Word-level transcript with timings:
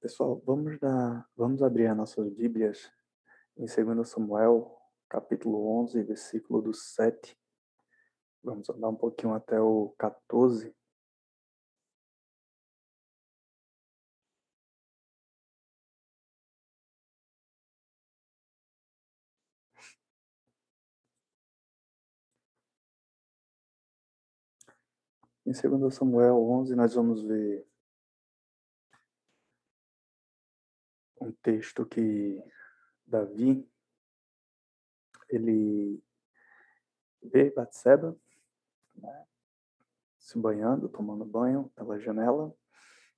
Pessoal, 0.00 0.42
vamos 0.44 0.78
dar, 0.78 1.26
vamos 1.36 1.62
abrir 1.62 1.86
as 1.86 1.96
nossas 1.96 2.28
Bíblias 2.28 2.92
em 3.56 3.64
2 3.64 4.08
Samuel, 4.08 4.76
capítulo 5.08 5.66
11, 5.80 6.02
versículo 6.02 6.60
do 6.60 6.74
7. 6.74 7.36
Vamos 8.42 8.68
andar 8.68 8.90
um 8.90 8.94
pouquinho 8.94 9.32
até 9.34 9.58
o 9.58 9.94
14. 9.98 10.74
Em 25.46 25.52
2 25.52 25.94
Samuel 25.94 26.36
11, 26.36 26.74
nós 26.76 26.94
vamos 26.94 27.22
ver 27.22 27.66
um 31.26 31.32
texto 31.42 31.84
que 31.84 32.42
Davi 33.06 33.68
ele 35.28 36.02
vê 37.22 37.50
Batseba 37.50 38.16
né, 38.94 39.26
se 40.18 40.38
banhando, 40.38 40.88
tomando 40.88 41.24
banho 41.24 41.70
pela 41.74 41.98
janela, 41.98 42.54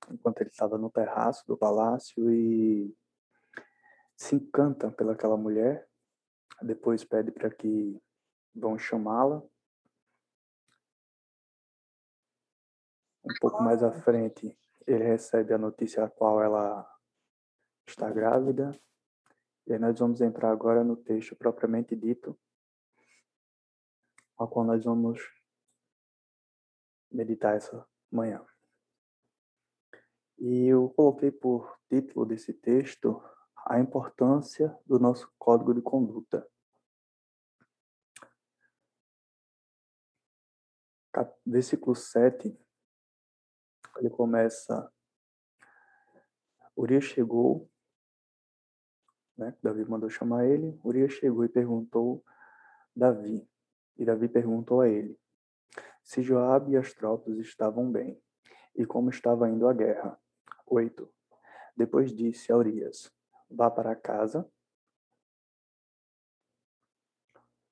enquanto 0.09 0.41
ele 0.41 0.49
estava 0.49 0.77
no 0.77 0.89
terraço 0.89 1.45
do 1.47 1.57
palácio 1.57 2.31
e 2.31 2.95
se 4.15 4.35
encanta 4.35 4.91
pelaquela 4.91 5.37
mulher. 5.37 5.87
Depois 6.61 7.03
pede 7.03 7.31
para 7.31 7.49
que 7.49 8.01
vão 8.53 8.77
chamá-la 8.77 9.41
Um 13.29 13.33
pouco 13.39 13.61
mais 13.61 13.83
à 13.83 13.91
frente, 13.91 14.57
ele 14.87 15.03
recebe 15.03 15.53
a 15.53 15.57
notícia 15.57 16.03
a 16.03 16.09
qual 16.09 16.41
ela 16.41 16.89
está 17.89 18.09
grávida. 18.09 18.79
E 19.67 19.73
aí 19.73 19.79
nós 19.79 19.99
vamos 19.99 20.21
entrar 20.21 20.51
agora 20.51 20.83
no 20.83 20.95
texto 20.95 21.35
propriamente 21.35 21.95
dito, 21.95 22.37
ao 24.37 24.47
qual 24.47 24.65
nós 24.65 24.83
vamos 24.83 25.19
meditar 27.11 27.55
essa 27.55 27.85
manhã. 28.11 28.45
E 30.37 30.67
eu 30.67 30.89
coloquei 30.89 31.31
por 31.31 31.77
título 31.89 32.25
desse 32.25 32.53
texto 32.53 33.21
a 33.65 33.79
importância 33.79 34.75
do 34.85 34.97
nosso 34.97 35.31
código 35.37 35.73
de 35.73 35.81
conduta. 35.81 36.49
Versículo 41.45 41.95
7 41.95 42.57
ele 43.99 44.09
começa. 44.09 44.91
Urias 46.75 47.03
chegou, 47.03 47.69
né? 49.39 49.55
Davi 49.63 49.83
mandou 49.85 50.09
chamar 50.09 50.45
ele. 50.45 50.79
Urias 50.83 51.13
chegou 51.13 51.45
e 51.45 51.49
perguntou 51.49 52.23
Davi. 52.95 53.49
E 53.97 54.05
Davi 54.05 54.27
perguntou 54.27 54.81
a 54.81 54.89
ele 54.89 55.17
se 56.09 56.23
Joabe 56.23 56.71
e 56.71 56.77
as 56.77 56.91
tropas 56.91 57.37
estavam 57.37 57.91
bem 57.91 58.19
e 58.75 58.83
como 58.83 59.11
estava 59.11 59.47
indo 59.47 59.67
a 59.67 59.73
guerra. 59.73 60.19
8. 60.65 61.07
Depois 61.77 62.11
disse 62.11 62.51
a 62.51 62.57
Urias: 62.57 63.11
Vá 63.49 63.69
para 63.69 63.95
casa 63.95 64.49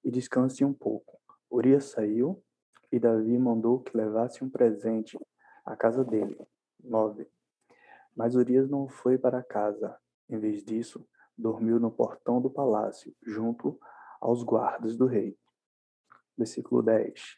e 0.04 0.12
descanse 0.12 0.64
um 0.64 0.72
pouco. 0.72 1.20
Urias 1.50 1.86
saiu 1.86 2.44
e 2.92 3.00
Davi 3.00 3.38
mandou 3.40 3.82
que 3.82 3.98
levasse 3.98 4.44
um 4.44 4.50
presente 4.50 5.20
a 5.66 5.76
casa 5.76 6.04
dele. 6.04 6.40
9. 6.84 7.28
Mas 8.16 8.36
Urias 8.36 8.70
não 8.70 8.88
foi 8.88 9.18
para 9.18 9.44
casa. 9.44 10.00
Em 10.30 10.38
vez 10.38 10.64
disso, 10.64 11.08
dormiu 11.38 11.80
no 11.80 11.92
portão 11.92 12.42
do 12.42 12.50
palácio, 12.50 13.16
junto 13.22 13.80
aos 14.20 14.44
guardas 14.44 14.98
do 14.98 15.06
rei. 15.06 15.38
Versículo 16.38 16.82
10. 16.82 17.38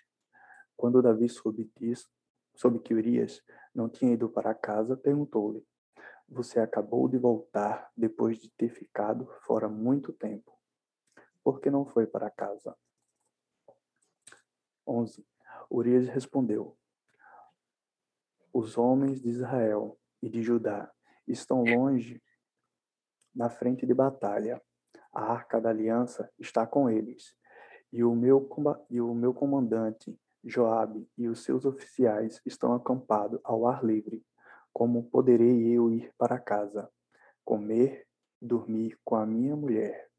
Quando 0.77 1.01
Davi 1.01 1.27
soube 1.27 1.71
disso, 1.77 2.09
soube 2.55 2.79
que 2.79 2.93
Urias 2.93 3.41
não 3.73 3.89
tinha 3.89 4.13
ido 4.13 4.29
para 4.29 4.53
casa, 4.55 4.95
perguntou-lhe: 4.95 5.65
Você 6.27 6.59
acabou 6.59 7.07
de 7.07 7.17
voltar 7.17 7.91
depois 7.95 8.37
de 8.37 8.49
ter 8.51 8.69
ficado 8.69 9.27
fora 9.41 9.67
muito 9.67 10.13
tempo. 10.13 10.57
Por 11.43 11.59
que 11.59 11.69
não 11.69 11.85
foi 11.85 12.07
para 12.07 12.29
casa? 12.29 12.77
11. 14.87 15.25
Urias 15.69 16.07
respondeu: 16.07 16.77
os 18.53 18.77
homens 18.77 19.21
de 19.21 19.29
Israel 19.29 19.97
e 20.21 20.29
de 20.29 20.41
Judá 20.41 20.91
estão 21.27 21.63
longe 21.63 22.21
na 23.35 23.49
frente 23.49 23.85
de 23.85 23.93
batalha. 23.93 24.61
A 25.13 25.23
arca 25.23 25.59
da 25.59 25.69
aliança 25.69 26.29
está 26.37 26.65
com 26.65 26.89
eles. 26.89 27.35
E 27.91 28.03
o 28.03 28.15
meu, 28.15 28.47
e 28.89 29.01
o 29.01 29.13
meu 29.13 29.33
comandante, 29.33 30.19
Joabe, 30.43 31.09
e 31.17 31.27
os 31.27 31.43
seus 31.43 31.65
oficiais 31.65 32.41
estão 32.45 32.73
acampados 32.73 33.39
ao 33.43 33.67
ar 33.67 33.83
livre. 33.83 34.23
Como 34.71 35.09
poderei 35.09 35.67
eu 35.67 35.91
ir 35.91 36.13
para 36.17 36.39
casa, 36.39 36.89
comer, 37.43 38.07
dormir 38.41 38.97
com 39.03 39.15
a 39.15 39.25
minha 39.25 39.55
mulher? 39.55 40.09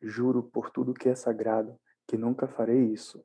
Juro 0.00 0.42
por 0.42 0.70
tudo 0.70 0.92
que 0.92 1.08
é 1.08 1.14
sagrado 1.14 1.80
que 2.06 2.16
nunca 2.16 2.46
farei 2.46 2.92
isso. 2.92 3.24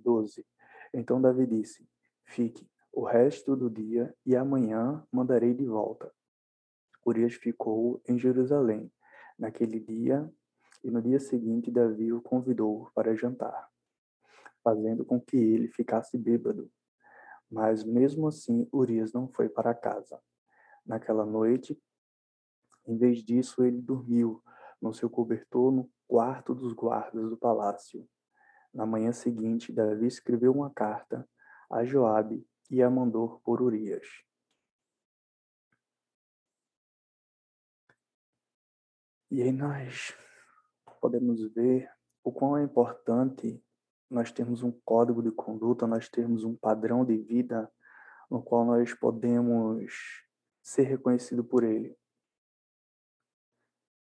12. 0.00 0.44
Então 0.92 1.20
Davi 1.20 1.46
disse: 1.46 1.88
Fique 2.24 2.68
o 2.92 3.04
resto 3.04 3.54
do 3.54 3.68
dia 3.68 4.14
e 4.24 4.34
amanhã 4.34 5.06
mandarei 5.12 5.52
de 5.52 5.66
volta. 5.66 6.12
Urias 7.06 7.34
ficou 7.34 8.02
em 8.08 8.18
Jerusalém 8.18 8.92
naquele 9.38 9.78
dia 9.78 10.28
e 10.82 10.90
no 10.90 11.00
dia 11.00 11.20
seguinte 11.20 11.70
Davi 11.70 12.12
o 12.12 12.20
convidou 12.20 12.90
para 12.94 13.14
jantar, 13.14 13.70
fazendo 14.62 15.04
com 15.04 15.20
que 15.20 15.36
ele 15.36 15.68
ficasse 15.68 16.18
bêbado. 16.18 16.68
Mas 17.48 17.84
mesmo 17.84 18.26
assim 18.26 18.68
Urias 18.72 19.12
não 19.12 19.28
foi 19.28 19.48
para 19.48 19.72
casa. 19.72 20.20
Naquela 20.84 21.24
noite, 21.24 21.80
em 22.86 22.96
vez 22.96 23.22
disso, 23.22 23.64
ele 23.64 23.80
dormiu 23.80 24.42
no 24.82 24.92
seu 24.92 25.08
cobertor 25.08 25.72
no 25.72 25.90
quarto 26.08 26.54
dos 26.54 26.72
guardas 26.72 27.30
do 27.30 27.36
palácio. 27.36 28.08
Na 28.74 28.84
manhã 28.84 29.12
seguinte, 29.12 29.72
Davi 29.72 30.06
escreveu 30.06 30.52
uma 30.52 30.70
carta 30.70 31.28
a 31.70 31.84
Joabe 31.84 32.46
e 32.70 32.82
a 32.82 32.90
mandou 32.90 33.40
por 33.44 33.62
Urias. 33.62 34.25
E 39.30 39.42
aí 39.42 39.50
nós 39.50 40.16
podemos 41.00 41.42
ver 41.52 41.90
o 42.22 42.32
quão 42.32 42.56
é 42.56 42.62
importante 42.62 43.60
nós 44.08 44.30
termos 44.30 44.62
um 44.62 44.70
código 44.84 45.20
de 45.20 45.32
conduta, 45.32 45.86
nós 45.86 46.08
termos 46.08 46.44
um 46.44 46.54
padrão 46.54 47.04
de 47.04 47.16
vida 47.16 47.70
no 48.30 48.40
qual 48.40 48.64
nós 48.64 48.94
podemos 48.94 49.92
ser 50.62 50.84
reconhecido 50.84 51.44
por 51.44 51.64
ele. 51.64 51.96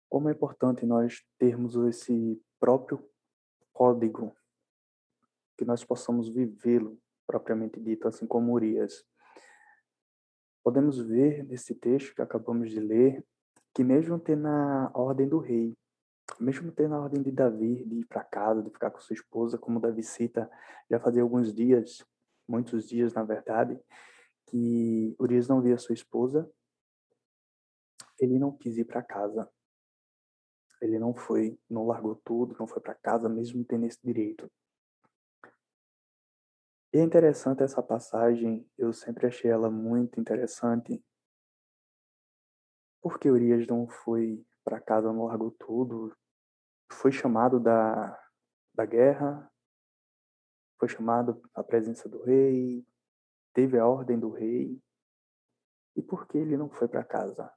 Como 0.08 0.28
é 0.28 0.32
importante 0.32 0.86
nós 0.86 1.22
termos 1.38 1.74
esse 1.76 2.42
próprio 2.58 3.06
código 3.72 4.34
que 5.56 5.64
nós 5.66 5.84
possamos 5.84 6.28
vivê-lo 6.28 6.98
propriamente 7.26 7.78
dito, 7.78 8.08
assim 8.08 8.26
como 8.26 8.52
Urias. 8.52 9.04
Podemos 10.64 10.98
ver 10.98 11.44
nesse 11.44 11.74
texto 11.74 12.14
que 12.14 12.22
acabamos 12.22 12.70
de 12.70 12.80
ler 12.80 13.24
que 13.74 13.84
mesmo 13.84 14.18
tendo 14.18 14.46
a 14.46 14.90
ordem 14.94 15.28
do 15.28 15.38
rei, 15.38 15.76
mesmo 16.38 16.72
tendo 16.72 16.94
a 16.94 17.00
ordem 17.00 17.22
de 17.22 17.30
Davi 17.30 17.84
de 17.84 18.00
ir 18.00 18.06
para 18.06 18.24
casa, 18.24 18.62
de 18.62 18.70
ficar 18.70 18.90
com 18.90 19.00
sua 19.00 19.14
esposa, 19.14 19.58
como 19.58 19.80
Davi 19.80 20.02
cita, 20.02 20.50
já 20.90 20.98
fazia 21.00 21.22
alguns 21.22 21.54
dias, 21.54 22.04
muitos 22.48 22.88
dias 22.88 23.14
na 23.14 23.22
verdade, 23.22 23.78
que 24.46 25.14
Urias 25.18 25.48
não 25.48 25.60
via 25.60 25.78
sua 25.78 25.94
esposa, 25.94 26.50
ele 28.18 28.38
não 28.38 28.52
quis 28.56 28.76
ir 28.76 28.84
para 28.84 29.02
casa. 29.02 29.48
Ele 30.80 30.98
não 30.98 31.14
foi, 31.14 31.58
não 31.68 31.86
largou 31.86 32.16
tudo, 32.16 32.56
não 32.58 32.66
foi 32.66 32.80
para 32.80 32.94
casa, 32.94 33.28
mesmo 33.28 33.64
tendo 33.64 33.86
esse 33.86 33.98
direito. 34.02 34.50
E 36.92 36.98
é 36.98 37.02
interessante 37.02 37.62
essa 37.62 37.82
passagem, 37.82 38.66
eu 38.76 38.92
sempre 38.92 39.26
achei 39.26 39.50
ela 39.50 39.70
muito 39.70 40.18
interessante. 40.18 41.02
Porque 43.00 43.30
Urias 43.30 43.66
não 43.66 43.88
foi 43.88 44.44
para 44.62 44.80
casa, 44.80 45.12
não 45.12 45.24
largou 45.24 45.50
tudo, 45.52 46.14
foi 46.92 47.10
chamado 47.10 47.58
da, 47.58 48.18
da 48.74 48.84
guerra, 48.84 49.50
foi 50.78 50.88
chamado 50.88 51.40
à 51.54 51.62
presença 51.62 52.08
do 52.08 52.22
rei, 52.22 52.86
teve 53.52 53.78
a 53.78 53.86
ordem 53.86 54.18
do 54.18 54.30
rei. 54.30 54.82
E 55.96 56.02
por 56.02 56.26
que 56.26 56.38
ele 56.38 56.56
não 56.56 56.70
foi 56.70 56.88
para 56.88 57.04
casa? 57.04 57.52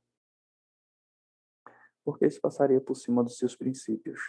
Porque 2.04 2.26
isso 2.26 2.42
passaria 2.42 2.82
por 2.82 2.96
cima 2.96 3.24
dos 3.24 3.38
seus 3.38 3.56
princípios. 3.56 4.20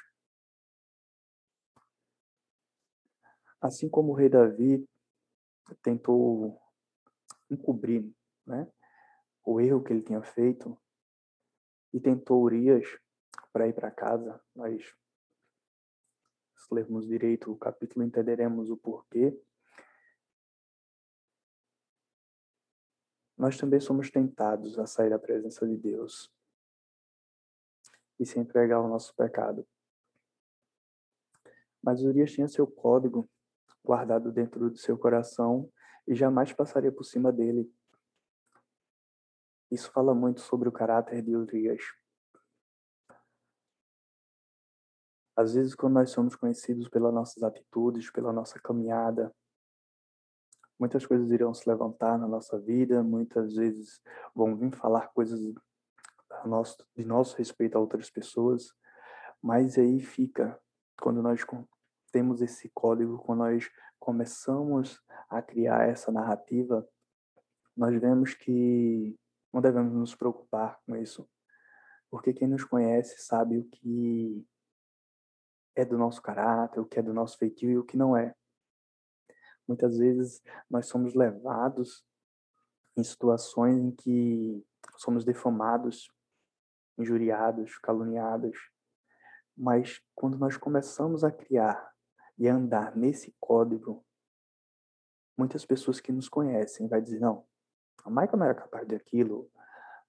Assim 3.61 3.89
como 3.89 4.13
o 4.13 4.15
rei 4.15 4.29
Davi 4.29 4.87
tentou 5.83 6.61
encobrir, 7.51 8.15
né? 8.47 8.71
o 9.45 9.61
erro 9.61 9.83
que 9.83 9.93
ele 9.93 10.03
tinha 10.03 10.23
feito 10.23 10.79
e 11.95 12.01
tentou 12.01 12.43
Urias 12.43 12.99
para 13.53 13.69
ir 13.69 13.73
para 13.73 13.89
casa. 13.89 14.43
Nós, 14.53 14.83
se 16.57 16.75
lermos 16.75 17.07
direito 17.07 17.53
o 17.53 17.57
capítulo, 17.57 18.05
entenderemos 18.05 18.69
o 18.69 18.77
porquê. 18.77 19.41
Nós 23.39 23.57
também 23.57 23.79
somos 23.79 24.11
tentados 24.11 24.77
a 24.77 24.87
sair 24.87 25.11
da 25.11 25.21
presença 25.21 25.65
de 25.69 25.77
Deus 25.77 26.33
e 28.19 28.27
se 28.27 28.41
entregar 28.41 28.77
ao 28.77 28.89
nosso 28.89 29.15
pecado. 29.15 29.65
Mas 31.81 32.03
Urias 32.03 32.33
tinha 32.33 32.49
seu 32.49 32.67
código 32.67 33.31
guardado 33.85 34.33
dentro 34.33 34.69
do 34.69 34.77
seu 34.77 34.99
coração 34.99 35.71
e 36.09 36.15
jamais 36.15 36.53
passaria 36.53 36.91
por 36.91 37.05
cima 37.05 37.31
dele. 37.31 37.73
Isso 39.75 39.91
fala 39.91 40.15
muito 40.15 40.41
sobre 40.41 40.69
o 40.69 40.73
caráter 40.73 41.21
de 41.21 41.35
Urias. 41.35 41.83
Às 45.37 45.55
vezes, 45.55 45.75
quando 45.75 45.95
nós 45.95 46.11
somos 46.11 46.37
conhecidos 46.37 46.89
pelas 46.89 47.13
nossas 47.13 47.43
atitudes, 47.43 48.09
pela 48.09 48.33
nossa 48.33 48.61
caminhada, 48.61 49.35
muitas 50.79 51.05
coisas 51.05 51.29
irão 51.33 51.53
se 51.53 51.69
levantar 51.69 52.17
na 52.17 52.29
nossa 52.29 52.57
vida, 52.57 53.03
muitas 53.03 53.57
vezes 53.57 54.01
vão 54.33 54.57
vir 54.57 54.73
falar 54.77 55.09
coisas 55.09 55.41
de 55.41 57.05
nosso 57.05 57.37
respeito 57.37 57.77
a 57.77 57.81
outras 57.81 58.09
pessoas, 58.09 58.73
mas 59.43 59.77
aí 59.77 59.99
fica 59.99 60.57
quando 61.01 61.21
nós 61.21 61.45
temos 62.13 62.41
esse 62.41 62.71
código, 62.73 63.19
quando 63.19 63.41
nós 63.41 63.69
começamos 63.99 65.03
a 65.29 65.43
criar 65.43 65.89
essa 65.89 66.13
narrativa, 66.13 66.89
nós 67.77 68.01
vemos 68.01 68.35
que 68.35 69.19
não 69.55 69.63
devemos 69.63 69.95
nos 69.95 70.17
preocupar 70.17 70.81
com 70.85 70.97
isso, 70.97 71.31
porque 72.11 72.35
quem 72.35 72.49
nos 72.49 72.65
conhece 72.65 73.23
sabe 73.25 73.57
o 73.57 73.65
que 73.65 74.45
é 75.77 75.85
do 75.85 75.97
nosso 75.97 76.21
caráter, 76.21 76.81
o 76.81 76.85
que 76.85 76.99
é 76.99 77.03
do 77.03 77.15
nosso 77.15 77.39
feitio 77.39 77.71
e 77.71 77.79
o 77.79 77.85
que 77.85 77.97
não 77.97 78.17
é. 78.17 78.35
Muitas 79.67 79.97
vezes 79.97 80.43
nós 80.69 80.87
somos 80.87 81.15
levados 81.15 82.05
em 82.97 83.05
situações 83.05 83.77
em 83.77 83.93
que 83.93 84.67
somos 84.97 85.25
defamados 85.25 86.13
injuriados, 86.99 87.79
caluniados. 87.79 88.59
Mas 89.57 90.03
quando 90.17 90.37
nós 90.37 90.57
começamos 90.57 91.23
a 91.23 91.31
criar 91.31 91.93
e 92.37 92.49
a 92.49 92.55
andar 92.57 92.97
nesse 92.97 93.33
código, 93.39 94.05
muitas 95.39 95.65
pessoas 95.65 96.01
que 96.01 96.11
nos 96.11 96.29
conhecem 96.29 96.89
vai 96.89 97.01
dizer, 97.01 97.21
não, 97.21 97.47
a 98.05 98.11
Michael 98.11 98.39
não 98.39 98.47
era 98.47 98.55
capaz 98.55 98.87
daquilo, 98.87 99.51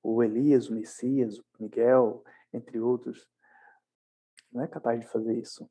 o 0.01 0.23
Elias, 0.23 0.69
o 0.69 0.73
Messias, 0.73 1.39
o 1.39 1.45
Miguel, 1.59 2.23
entre 2.53 2.79
outros, 2.79 3.27
não 4.51 4.63
é 4.63 4.67
capaz 4.67 4.99
de 4.99 5.07
fazer 5.07 5.37
isso. 5.37 5.69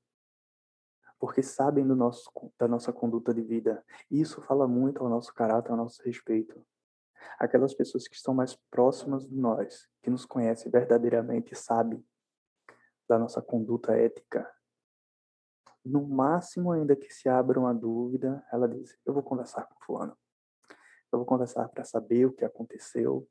Porque 1.19 1.43
sabem 1.43 1.87
do 1.87 1.97
nosso, 1.97 2.31
da 2.59 2.69
nossa 2.69 2.93
conduta 2.93 3.33
de 3.33 3.41
vida. 3.41 3.83
E 4.11 4.21
isso 4.21 4.43
fala 4.43 4.69
muito 4.69 5.03
ao 5.03 5.09
nosso 5.09 5.33
caráter, 5.33 5.71
ao 5.71 5.77
nosso 5.77 6.03
respeito 6.03 6.65
aquelas 7.39 7.75
pessoas 7.75 8.07
que 8.07 8.15
estão 8.15 8.35
mais 8.35 8.55
próximas 8.71 9.27
de 9.27 9.37
nós, 9.37 9.89
que 10.03 10.11
nos 10.11 10.25
conhecem 10.25 10.71
verdadeiramente 10.71 11.55
sabem 11.55 12.05
da 13.09 13.19
nossa 13.19 13.43
conduta 13.43 13.93
ética. 13.93 14.51
No 15.85 16.07
máximo, 16.07 16.73
ainda 16.73 16.97
que 16.97 17.13
se 17.13 17.29
abra 17.29 17.61
uma 17.61 17.75
dúvida, 17.75 18.45
ela 18.51 18.69
diz: 18.69 18.99
Eu 19.05 19.13
vou 19.13 19.23
conversar 19.23 19.65
com 19.65 19.75
Fulano. 19.85 20.17
Eu 21.15 21.19
vou 21.19 21.27
conversar 21.27 21.69
para 21.69 21.85
saber 21.85 22.27
o 22.27 22.33
que 22.33 22.45
aconteceu. 22.45 23.25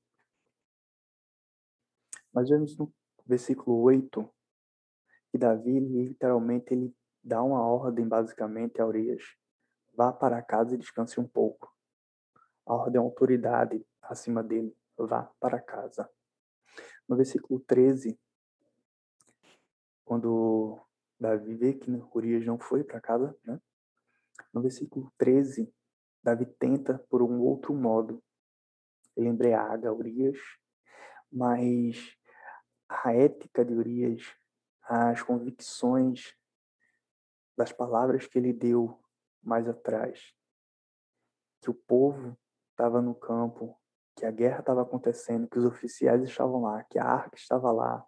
Mas 2.32 2.48
vemos 2.48 2.78
no 2.78 2.90
versículo 3.26 3.78
8 3.82 4.34
que 5.30 5.38
Davi, 5.38 5.82
literalmente, 5.82 6.74
ele 6.74 6.96
dá 7.22 7.44
uma 7.44 7.62
ordem, 7.68 8.08
basicamente, 8.08 8.80
a 8.80 8.88
Urias: 8.88 9.36
vá 9.94 10.14
para 10.14 10.42
casa 10.42 10.76
e 10.76 10.78
descanse 10.78 11.20
um 11.20 11.28
pouco. 11.28 11.76
A 12.66 12.74
ordem 12.74 13.02
é 13.02 13.04
autoridade 13.04 13.86
acima 14.02 14.42
dele, 14.42 14.74
vá 14.98 15.30
para 15.38 15.60
casa. 15.60 16.10
No 17.06 17.18
versículo 17.18 17.60
13, 17.68 18.18
quando 20.06 20.80
Davi 21.20 21.54
vê 21.54 21.74
que 21.74 21.92
Urias 22.16 22.46
não 22.46 22.58
foi 22.58 22.82
para 22.82 23.02
casa, 23.02 23.38
né? 23.44 23.60
No 24.54 24.62
versículo 24.62 25.12
13, 25.18 25.70
Davi 26.24 26.46
tenta 26.46 27.00
por 27.10 27.22
um 27.22 27.42
outro 27.42 27.74
modo. 27.74 28.24
Ele 29.16 29.28
embriaga 29.28 29.94
Urias, 29.94 30.40
mas 31.32 32.16
a 32.88 33.14
ética 33.14 33.66
de 33.66 33.74
Urias, 33.74 34.34
as 34.84 35.22
convicções 35.22 36.36
das 37.58 37.72
palavras 37.72 38.26
que 38.26 38.38
ele 38.38 38.54
deu 38.54 39.00
mais 39.42 39.68
atrás, 39.68 40.34
que 41.62 41.70
o 41.70 41.74
povo 41.74 42.38
estava 42.72 43.02
no 43.02 43.14
campo, 43.14 43.80
que 44.16 44.26
a 44.26 44.32
guerra 44.32 44.60
estava 44.60 44.82
acontecendo, 44.82 45.48
que 45.48 45.60
os 45.60 45.66
oficiais 45.66 46.24
estavam 46.24 46.62
lá, 46.62 46.84
que 46.86 46.98
a 46.98 47.06
arca 47.06 47.36
estava 47.36 47.72
lá, 47.72 48.06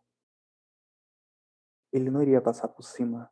ele 1.92 2.10
não 2.10 2.22
iria 2.22 2.42
passar 2.42 2.68
por 2.68 2.84
cima 2.84 3.32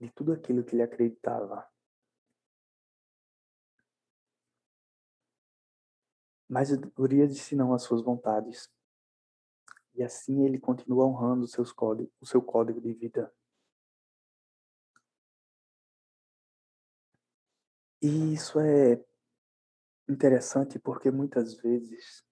de 0.00 0.10
tudo 0.10 0.32
aquilo 0.32 0.64
que 0.64 0.74
ele 0.74 0.82
acreditava. 0.82 1.68
Mas 6.50 6.70
Urias 6.98 7.32
disse 7.32 7.54
não 7.54 7.72
às 7.72 7.84
suas 7.84 8.02
vontades. 8.02 8.68
E 9.94 10.02
assim 10.02 10.44
ele 10.44 10.58
continua 10.58 11.06
honrando 11.06 11.46
seus 11.46 11.72
códigos, 11.72 12.12
o 12.20 12.26
seu 12.26 12.42
código 12.42 12.80
de 12.80 12.92
vida. 12.92 13.32
E 18.02 18.34
isso 18.34 18.58
é 18.58 19.00
interessante 20.08 20.76
porque 20.80 21.08
muitas 21.08 21.54
vezes 21.54 22.26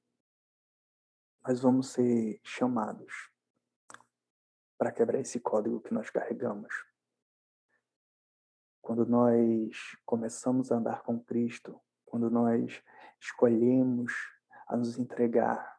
nós 1.46 1.60
vamos 1.60 1.92
ser 1.92 2.40
chamados 2.42 3.30
para 4.76 4.90
quebrar 4.90 5.20
esse 5.20 5.38
código 5.38 5.80
que 5.80 5.94
nós 5.94 6.10
carregamos. 6.10 6.74
Quando 8.80 9.06
nós 9.06 9.96
começamos 10.04 10.72
a 10.72 10.76
andar 10.76 11.02
com 11.02 11.22
Cristo, 11.22 11.80
quando 12.04 12.28
nós 12.28 12.82
escolhemos 13.20 14.12
a 14.66 14.76
nos 14.76 14.98
entregar 14.98 15.78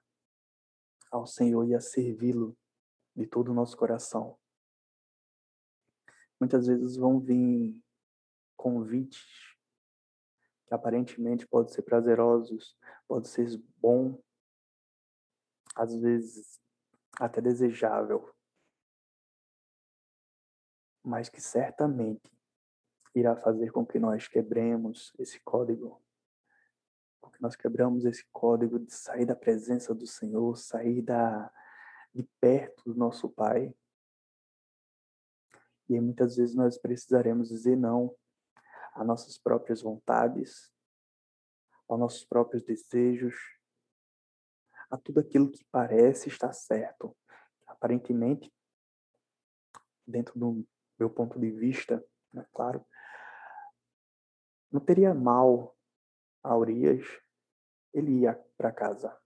ao 1.12 1.25
Senhor 1.25 1.68
e 1.68 1.75
a 1.75 1.82
servi-lo 1.82 2.58
de 3.16 3.25
todo 3.25 3.52
o 3.52 3.54
nosso 3.54 3.75
coração. 3.75 4.38
Muitas 6.40 6.68
vezes 6.68 6.96
vão 6.96 7.20
vir 7.20 7.78
convites 8.56 9.58
que 10.68 10.74
aparentemente 10.74 11.48
pode 11.48 11.74
ser 11.74 11.82
prazerosos, 11.82 12.78
pode 13.08 13.28
ser 13.28 13.58
bom, 13.78 14.22
às 15.75 15.96
vezes 15.96 16.62
até 17.20 17.42
desejável, 17.42 18.34
mas 21.04 21.28
que 21.28 21.42
certamente 21.42 22.32
irá 23.16 23.36
fazer 23.36 23.72
com 23.72 23.86
que 23.86 24.00
nós 24.00 24.28
quebremos 24.28 25.12
esse 25.18 25.40
código, 25.42 26.02
que 27.39 27.43
nós 27.43 27.55
quebramos 27.55 28.03
esse 28.03 28.25
código 28.34 28.77
de 28.77 28.93
sair 28.93 29.25
da 29.25 29.36
presença 29.36 29.96
do 29.96 30.05
Senhor, 30.05 30.58
sair 30.58 31.01
da 31.01 31.50
de 32.13 32.24
perto 32.41 32.91
do 32.91 32.96
nosso 32.96 33.29
Pai. 33.29 33.74
E 35.88 36.00
muitas 36.01 36.36
vezes 36.36 36.53
nós 36.53 36.77
precisaremos 36.77 37.48
dizer 37.48 37.77
não 37.77 38.13
a 38.93 39.03
nossas 39.03 39.38
próprias 39.38 39.81
vontades, 39.81 40.74
aos 41.88 42.00
nossos 42.00 42.25
próprios 42.25 42.63
desejos, 42.63 43.36
a 44.89 44.98
tudo 44.98 45.19
aquilo 45.19 45.50
que 45.50 45.63
parece 45.72 46.27
estar 46.27 46.51
certo. 46.51 47.15
Aparentemente, 47.67 48.51
dentro 50.05 50.38
do 50.38 50.67
meu 50.98 51.10
ponto 51.10 51.39
de 51.39 51.51
vista, 51.51 52.03
né, 52.34 52.46
claro, 52.51 52.86
não 54.72 54.81
teria 54.81 55.13
mal 55.13 55.75
a 56.43 56.58
Urias 56.58 57.05
ele 57.93 58.22
ia 58.22 58.34
para 58.58 58.72
casa. 58.72 59.17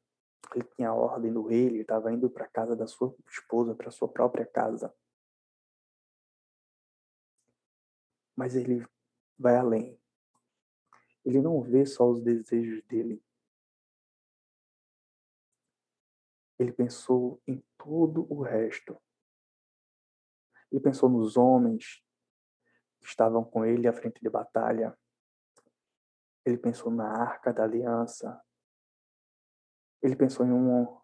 Ele 0.53 0.65
tinha 0.75 0.89
a 0.89 0.93
ordem 0.93 1.34
do 1.34 1.48
rei, 1.48 1.65
ele 1.65 1.82
estava 1.82 2.12
indo 2.12 2.29
para 2.29 2.48
casa 2.48 2.75
da 2.75 2.86
sua 2.86 3.15
esposa, 3.27 3.75
para 3.75 3.91
sua 3.91 4.08
própria 4.08 4.46
casa. 4.46 4.93
Mas 8.36 8.55
ele 8.55 8.86
vai 9.38 9.55
além. 9.55 10.00
Ele 11.25 11.41
não 11.41 11.62
vê 11.62 11.86
só 11.86 12.10
os 12.10 12.22
desejos 12.22 12.84
dele. 12.84 13.24
Ele 16.60 16.72
pensou 16.72 17.41
em 17.48 17.63
todo 17.77 18.32
o 18.32 18.41
resto. 18.41 19.01
Ele 20.72 20.82
pensou 20.82 21.10
nos 21.10 21.38
homens 21.38 22.03
que 23.00 23.08
estavam 23.08 23.43
com 23.43 23.65
ele 23.65 23.88
à 23.88 23.93
frente 23.93 24.22
de 24.22 24.29
batalha. 24.29 24.98
Ele 26.46 26.58
pensou 26.58 26.91
na 26.91 27.08
arca 27.08 27.53
da 27.53 27.63
aliança. 27.63 28.41
Ele 30.04 30.18
pensou 30.18 30.46
em 30.46 30.52
uma, 30.52 31.02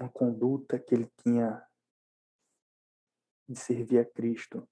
uma 0.00 0.08
conduta 0.08 0.78
que 0.78 0.94
ele 0.94 1.06
tinha 1.22 1.62
de 3.46 3.58
servir 3.58 3.98
a 3.98 4.04
Cristo. 4.06 4.66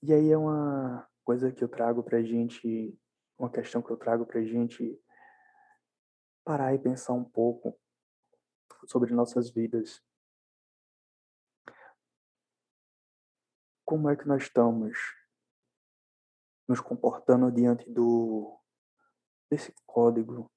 E 0.00 0.12
aí 0.12 0.30
é 0.30 0.38
uma 0.38 1.10
coisa 1.24 1.50
que 1.50 1.64
eu 1.64 1.68
trago 1.68 2.04
para 2.04 2.22
gente, 2.22 2.96
uma 3.36 3.50
questão 3.50 3.82
que 3.82 3.90
eu 3.90 3.96
trago 3.96 4.24
para 4.24 4.40
gente 4.44 4.96
parar 6.44 6.72
e 6.72 6.78
pensar 6.78 7.12
um 7.12 7.24
pouco 7.24 7.76
sobre 8.86 9.12
nossas 9.12 9.50
vidas. 9.50 10.00
Como 13.84 14.08
é 14.08 14.16
que 14.16 14.28
nós 14.28 14.44
estamos 14.44 14.96
nos 16.68 16.80
comportando 16.80 17.50
diante 17.50 17.90
do 17.90 18.56
desse 19.50 19.72
código, 19.86 20.50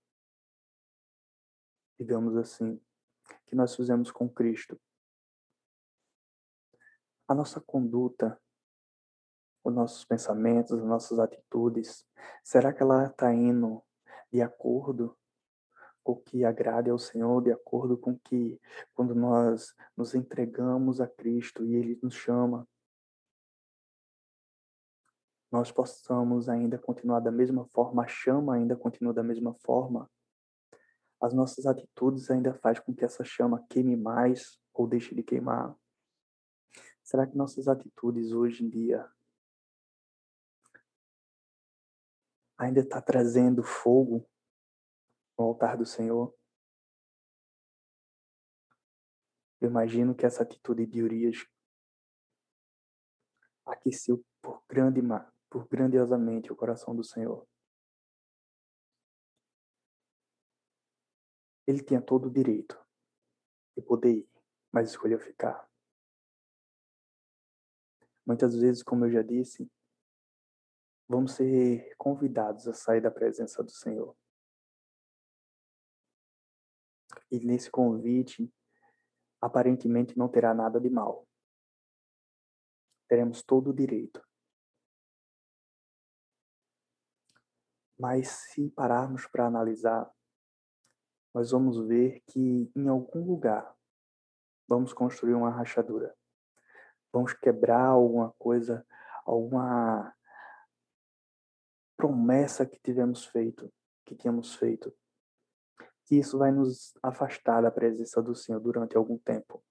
digamos 1.99 2.35
assim, 2.35 2.81
que 3.45 3.55
nós 3.55 3.75
fizemos 3.75 4.11
com 4.11 4.29
Cristo? 4.29 4.79
A 7.27 7.35
nossa 7.35 7.61
conduta, 7.61 8.41
os 9.63 9.73
nossos 9.73 10.05
pensamentos, 10.05 10.73
as 10.73 10.83
nossas 10.83 11.19
atitudes, 11.19 12.05
será 12.43 12.73
que 12.73 12.81
ela 12.81 13.05
está 13.05 13.33
indo 13.33 13.83
de 14.31 14.41
acordo 14.41 15.17
com 16.03 16.13
o 16.13 16.21
que 16.21 16.43
agrade 16.43 16.89
ao 16.89 16.97
Senhor, 16.97 17.41
de 17.43 17.51
acordo 17.51 17.97
com 17.97 18.17
que 18.17 18.59
quando 18.93 19.13
nós 19.13 19.75
nos 19.95 20.15
entregamos 20.15 21.01
a 21.01 21.07
Cristo 21.07 21.65
e 21.65 21.75
Ele 21.75 21.99
nos 22.01 22.15
chama, 22.15 22.67
nós 25.51 25.71
possamos 25.71 26.47
ainda 26.47 26.77
continuar 26.77 27.19
da 27.19 27.31
mesma 27.31 27.65
forma, 27.67 28.03
a 28.03 28.07
chama 28.07 28.55
ainda 28.55 28.75
continua 28.75 29.13
da 29.13 29.23
mesma 29.23 29.53
forma, 29.55 30.09
as 31.21 31.33
nossas 31.33 31.65
atitudes 31.65 32.29
ainda 32.31 32.53
faz 32.53 32.79
com 32.79 32.93
que 32.93 33.03
essa 33.03 33.23
chama 33.23 33.65
queime 33.69 33.95
mais 33.95 34.59
ou 34.73 34.87
deixe 34.87 35.13
de 35.13 35.21
queimar. 35.21 35.75
Será 37.03 37.27
que 37.27 37.35
nossas 37.35 37.67
atitudes 37.67 38.31
hoje 38.31 38.63
em 38.63 38.69
dia 38.69 39.11
ainda 42.57 42.81
está 42.81 43.01
trazendo 43.01 43.63
fogo 43.63 44.29
no 45.37 45.45
altar 45.45 45.75
do 45.75 45.85
Senhor? 45.85 46.33
Eu 49.59 49.69
imagino 49.69 50.15
que 50.15 50.25
essa 50.25 50.43
atitude 50.43 50.85
de 50.85 51.03
Urias 51.03 51.45
aqueceu 53.65 54.23
por, 54.41 54.63
grande, 54.69 55.01
por 55.49 55.67
grandiosamente 55.67 56.51
o 56.51 56.55
coração 56.55 56.95
do 56.95 57.03
Senhor. 57.03 57.47
Ele 61.65 61.83
tinha 61.83 62.01
todo 62.01 62.27
o 62.27 62.31
direito 62.31 62.79
de 63.75 63.83
poder 63.83 64.17
ir, 64.17 64.29
mas 64.71 64.89
escolheu 64.89 65.19
ficar. 65.19 65.67
Muitas 68.25 68.55
vezes, 68.55 68.83
como 68.83 69.05
eu 69.05 69.11
já 69.11 69.23
disse, 69.23 69.69
vamos 71.07 71.33
ser 71.33 71.95
convidados 71.97 72.67
a 72.67 72.73
sair 72.73 73.01
da 73.01 73.09
presença 73.09 73.63
do 73.63 73.71
Senhor. 73.71 74.15
E 77.31 77.39
nesse 77.39 77.71
convite, 77.71 78.51
aparentemente 79.41 80.17
não 80.17 80.29
terá 80.29 80.53
nada 80.53 80.79
de 80.79 80.89
mal. 80.89 81.27
Teremos 83.07 83.41
todo 83.41 83.71
o 83.71 83.73
direito. 83.73 84.28
Mas 87.99 88.29
se 88.29 88.69
pararmos 88.69 89.27
para 89.27 89.45
analisar, 89.45 90.09
nós 91.33 91.51
vamos 91.51 91.77
ver 91.85 92.21
que 92.27 92.71
em 92.75 92.87
algum 92.87 93.25
lugar 93.25 93.75
vamos 94.67 94.93
construir 94.93 95.33
uma 95.33 95.49
rachadura. 95.49 96.15
Vamos 97.11 97.33
quebrar 97.33 97.87
alguma 97.87 98.31
coisa, 98.39 98.85
alguma 99.25 100.15
promessa 101.97 102.65
que 102.65 102.79
tivemos 102.79 103.25
feito, 103.25 103.71
que 104.05 104.15
tínhamos 104.15 104.55
feito 104.55 104.95
que 106.09 106.15
isso 106.15 106.39
vai 106.39 106.51
nos 106.51 106.97
afastar 107.03 107.61
da 107.61 107.69
presença 107.69 108.19
do 108.19 108.33
Senhor 108.33 108.59
durante 108.59 108.97
algum 108.97 109.15
tempo. 109.19 109.63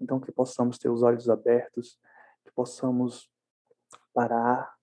Então, 0.00 0.18
que 0.18 0.32
possamos 0.32 0.78
ter 0.78 0.88
os 0.88 1.02
olhos 1.02 1.28
abertos, 1.28 2.00
que 2.42 2.50
possamos 2.52 3.30
parar, 4.14 4.74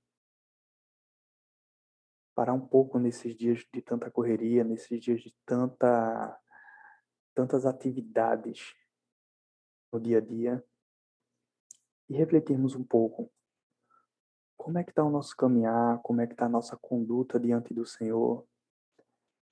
parar 2.39 2.53
um 2.53 2.65
pouco 2.65 2.98
nesses 2.98 3.36
dias 3.36 3.67
de 3.69 3.81
tanta 3.81 4.10
correria, 4.10 4.63
nesses 4.63 5.01
dias 5.01 5.19
de 5.19 5.36
tanta, 5.46 6.39
tantas 7.36 7.65
atividades 7.65 8.74
no 9.91 10.00
dia 10.00 10.19
a 10.19 10.22
dia, 10.22 10.63
e 12.08 12.15
refletirmos 12.15 12.75
um 12.75 12.84
pouco 12.84 13.29
como 14.55 14.77
é 14.77 14.86
que 14.86 14.91
está 14.91 15.03
o 15.03 15.10
nosso 15.10 15.36
caminhar, 15.36 16.00
como 16.01 16.22
é 16.22 16.27
que 16.27 16.31
está 16.31 16.46
a 16.46 16.50
nossa 16.50 16.77
conduta 16.77 17.38
diante 17.38 17.74
do 17.74 17.86
Senhor, 17.86 18.48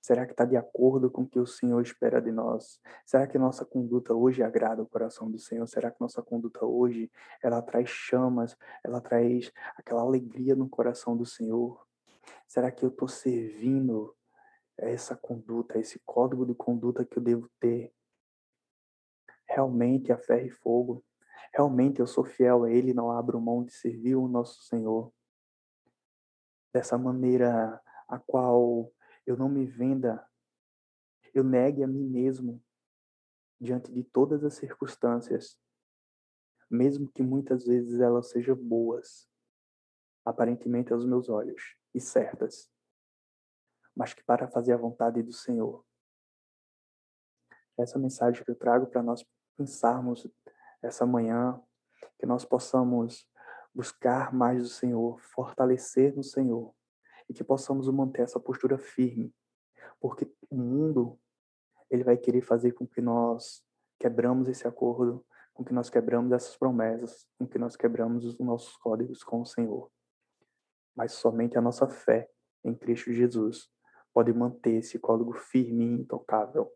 Será 0.00 0.24
que 0.24 0.32
está 0.32 0.46
de 0.46 0.56
acordo 0.56 1.10
com 1.10 1.22
o 1.22 1.28
que 1.28 1.40
o 1.40 1.46
Senhor 1.46 1.82
espera 1.82 2.22
de 2.22 2.30
nós? 2.32 2.80
Será 3.04 3.26
que 3.26 3.36
nossa 3.36 3.66
conduta 3.66 4.14
hoje 4.14 4.42
agrada 4.42 4.80
o 4.80 4.86
coração 4.86 5.30
do 5.30 5.38
Senhor? 5.38 5.66
Será 5.66 5.90
que 5.90 6.00
nossa 6.00 6.22
conduta 6.22 6.64
hoje 6.64 7.10
ela 7.42 7.60
traz 7.60 7.90
chamas, 7.90 8.56
ela 8.82 9.02
traz 9.02 9.52
aquela 9.76 10.00
alegria 10.00 10.54
no 10.54 10.68
coração 10.68 11.14
do 11.14 11.26
Senhor? 11.26 11.87
Será 12.46 12.70
que 12.70 12.84
eu 12.84 12.88
estou 12.88 13.08
servindo 13.08 14.16
essa 14.76 15.16
conduta, 15.16 15.78
esse 15.78 15.98
código 16.00 16.46
de 16.46 16.54
conduta 16.54 17.04
que 17.04 17.18
eu 17.18 17.22
devo 17.22 17.50
ter? 17.60 17.92
Realmente 19.46 20.12
a 20.12 20.18
ferro 20.18 20.46
e 20.46 20.50
fogo? 20.50 21.04
Realmente 21.52 22.00
eu 22.00 22.06
sou 22.06 22.24
fiel 22.24 22.64
a 22.64 22.70
Ele, 22.70 22.94
não 22.94 23.10
abro 23.10 23.40
mão 23.40 23.64
de 23.64 23.72
servir 23.72 24.16
o 24.16 24.28
nosso 24.28 24.62
Senhor? 24.62 25.12
Dessa 26.72 26.96
maneira 26.98 27.82
a 28.06 28.18
qual 28.18 28.92
eu 29.26 29.36
não 29.36 29.48
me 29.48 29.66
venda, 29.66 30.26
eu 31.34 31.44
negue 31.44 31.82
a 31.82 31.86
mim 31.86 32.08
mesmo 32.08 32.62
diante 33.60 33.92
de 33.92 34.02
todas 34.04 34.44
as 34.44 34.54
circunstâncias, 34.54 35.58
mesmo 36.70 37.10
que 37.10 37.22
muitas 37.22 37.64
vezes 37.64 38.00
elas 38.00 38.30
sejam 38.30 38.56
boas, 38.56 39.28
aparentemente 40.24 40.92
aos 40.92 41.04
meus 41.04 41.28
olhos, 41.28 41.77
e 41.94 42.00
certas, 42.00 42.70
mas 43.94 44.14
que 44.14 44.22
para 44.22 44.48
fazer 44.48 44.72
a 44.72 44.76
vontade 44.76 45.22
do 45.22 45.32
Senhor. 45.32 45.84
Essa 47.76 47.98
mensagem 47.98 48.44
que 48.44 48.50
eu 48.50 48.56
trago 48.56 48.86
para 48.86 49.02
nós 49.02 49.24
pensarmos 49.56 50.26
essa 50.82 51.04
manhã, 51.04 51.60
que 52.18 52.26
nós 52.26 52.44
possamos 52.44 53.28
buscar 53.74 54.32
mais 54.32 54.62
do 54.62 54.68
Senhor, 54.68 55.20
fortalecer 55.20 56.14
no 56.14 56.22
Senhor, 56.22 56.74
e 57.28 57.34
que 57.34 57.44
possamos 57.44 57.88
manter 57.88 58.22
essa 58.22 58.40
postura 58.40 58.78
firme, 58.78 59.34
porque 60.00 60.32
o 60.50 60.56
mundo 60.56 61.18
ele 61.90 62.04
vai 62.04 62.16
querer 62.16 62.42
fazer 62.42 62.72
com 62.72 62.86
que 62.86 63.00
nós 63.00 63.64
quebramos 63.98 64.48
esse 64.48 64.66
acordo, 64.66 65.24
com 65.52 65.64
que 65.64 65.72
nós 65.72 65.90
quebramos 65.90 66.32
essas 66.32 66.56
promessas, 66.56 67.26
com 67.38 67.46
que 67.46 67.58
nós 67.58 67.76
quebramos 67.76 68.24
os 68.24 68.38
nossos 68.38 68.76
códigos 68.76 69.24
com 69.24 69.40
o 69.40 69.46
Senhor. 69.46 69.90
Mas 70.98 71.12
somente 71.12 71.56
a 71.56 71.60
nossa 71.60 71.86
fé 71.88 72.28
em 72.64 72.74
Cristo 72.74 73.12
Jesus 73.12 73.70
pode 74.12 74.32
manter 74.32 74.78
esse 74.78 74.98
código 74.98 75.32
firme 75.32 75.84
e 75.84 76.00
intocável. 76.00 76.68